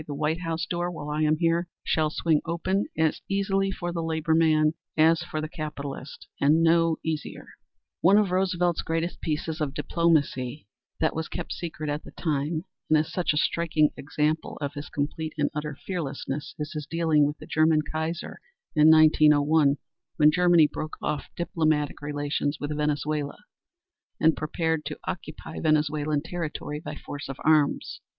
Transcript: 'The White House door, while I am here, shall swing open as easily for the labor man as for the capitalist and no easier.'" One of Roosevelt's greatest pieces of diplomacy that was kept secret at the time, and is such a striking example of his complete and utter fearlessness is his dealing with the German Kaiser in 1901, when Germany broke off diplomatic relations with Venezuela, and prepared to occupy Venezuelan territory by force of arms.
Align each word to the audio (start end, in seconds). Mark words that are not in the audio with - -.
'The 0.07 0.15
White 0.15 0.39
House 0.41 0.65
door, 0.65 0.89
while 0.89 1.11
I 1.11 1.21
am 1.21 1.37
here, 1.37 1.67
shall 1.83 2.09
swing 2.09 2.41
open 2.47 2.87
as 2.97 3.21
easily 3.29 3.69
for 3.71 3.93
the 3.93 4.01
labor 4.01 4.33
man 4.33 4.73
as 4.97 5.21
for 5.21 5.39
the 5.39 5.47
capitalist 5.47 6.27
and 6.39 6.63
no 6.63 6.97
easier.'" 7.05 7.49
One 7.99 8.17
of 8.17 8.31
Roosevelt's 8.31 8.81
greatest 8.81 9.21
pieces 9.21 9.61
of 9.61 9.75
diplomacy 9.75 10.65
that 10.99 11.15
was 11.15 11.27
kept 11.27 11.53
secret 11.53 11.87
at 11.87 12.03
the 12.03 12.09
time, 12.13 12.65
and 12.89 12.97
is 12.97 13.13
such 13.13 13.31
a 13.31 13.37
striking 13.37 13.91
example 13.95 14.57
of 14.59 14.73
his 14.73 14.89
complete 14.89 15.35
and 15.37 15.51
utter 15.53 15.77
fearlessness 15.85 16.55
is 16.57 16.73
his 16.73 16.87
dealing 16.87 17.23
with 17.27 17.37
the 17.37 17.45
German 17.45 17.83
Kaiser 17.83 18.39
in 18.75 18.89
1901, 18.89 19.77
when 20.15 20.31
Germany 20.31 20.65
broke 20.65 20.97
off 20.99 21.29
diplomatic 21.37 22.01
relations 22.01 22.57
with 22.59 22.75
Venezuela, 22.75 23.37
and 24.19 24.35
prepared 24.35 24.83
to 24.85 24.97
occupy 25.05 25.59
Venezuelan 25.59 26.23
territory 26.23 26.79
by 26.79 26.95
force 26.95 27.29
of 27.29 27.37
arms. 27.43 28.01